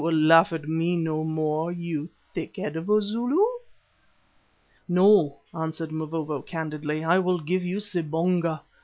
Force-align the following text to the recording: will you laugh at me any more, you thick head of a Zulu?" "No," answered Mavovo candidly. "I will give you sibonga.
will 0.01 0.11
you 0.17 0.27
laugh 0.27 0.51
at 0.51 0.67
me 0.67 0.93
any 0.93 1.03
more, 1.05 1.71
you 1.71 2.07
thick 2.33 2.57
head 2.57 2.75
of 2.75 2.89
a 2.89 2.99
Zulu?" 3.03 3.45
"No," 4.87 5.37
answered 5.53 5.91
Mavovo 5.91 6.41
candidly. 6.41 7.03
"I 7.03 7.19
will 7.19 7.39
give 7.39 7.61
you 7.63 7.77
sibonga. 7.79 8.61